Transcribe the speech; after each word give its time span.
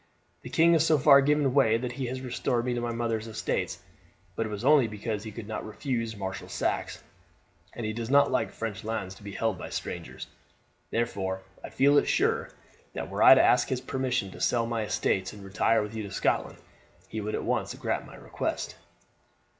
The 0.41 0.49
king 0.49 0.73
has 0.73 0.83
so 0.83 0.97
far 0.97 1.21
given 1.21 1.53
way 1.53 1.77
that 1.77 1.91
he 1.91 2.07
has 2.07 2.21
restored 2.21 2.65
me 2.65 2.73
my 2.79 2.91
mother's 2.91 3.27
estates, 3.27 3.77
but 4.35 4.47
it 4.47 4.49
was 4.49 4.65
only 4.65 4.87
because 4.87 5.23
he 5.23 5.31
could 5.31 5.47
not 5.47 5.63
refuse 5.63 6.17
Marshal 6.17 6.49
Saxe, 6.49 7.03
and 7.73 7.85
he 7.85 7.93
does 7.93 8.09
not 8.09 8.31
like 8.31 8.51
French 8.51 8.83
lands 8.83 9.13
to 9.13 9.23
be 9.23 9.33
held 9.33 9.59
by 9.59 9.69
strangers; 9.69 10.25
therefore 10.89 11.41
I 11.63 11.69
feel 11.69 12.03
sure, 12.03 12.49
that 12.93 13.11
were 13.11 13.21
I 13.21 13.35
to 13.35 13.43
ask 13.43 13.69
his 13.69 13.79
permission 13.79 14.31
to 14.31 14.41
sell 14.41 14.65
my 14.65 14.81
estates 14.81 15.33
and 15.33 15.43
to 15.43 15.45
retire 15.47 15.83
with 15.83 15.93
you 15.93 16.01
to 16.01 16.11
Scotland 16.11 16.57
he 17.07 17.21
would 17.21 17.35
at 17.35 17.43
once 17.43 17.71
grant 17.75 18.07
my 18.07 18.15
request." 18.15 18.77